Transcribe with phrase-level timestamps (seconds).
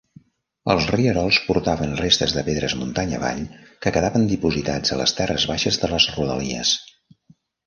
[0.73, 3.43] Els rierols portaven restes de pedres muntanya avall
[3.85, 6.75] que quedaven dipositats a les terres baixes de les rodalies.